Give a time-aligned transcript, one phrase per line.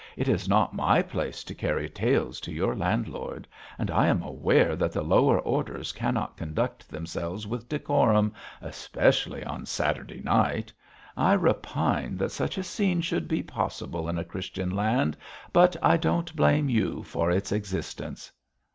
[0.17, 4.75] It is not my place to carry tales to your landlord; and I am aware
[4.75, 8.33] that the lower orders cannot conduct themselves with decorum,
[8.63, 10.73] especially on Saturday night.
[11.15, 15.15] I repine that such a scene should be possible in a Christian land,
[15.53, 18.31] but I don't blame you for its existence.'